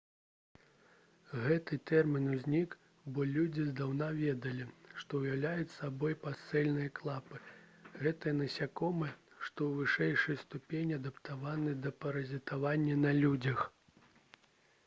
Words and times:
гэты 1.41 1.77
тэрмін 1.89 2.23
узнік 2.37 2.71
бо 3.17 3.25
людзі 3.35 3.65
здаўна 3.67 4.07
ведалі 4.21 4.65
што 5.01 5.19
ўяўляюць 5.25 5.75
сабой 5.75 6.15
пасцельныя 6.25 6.93
клапы 7.01 7.41
гэтыя 8.07 8.33
насякомыя 8.39 9.13
што 9.37 9.69
ў 9.69 9.71
вышэйшай 9.83 10.41
ступені 10.47 10.99
адаптаваны 11.01 11.77
да 11.85 11.95
паразітавання 12.01 12.97
на 13.07 13.13
людзях 13.23 13.65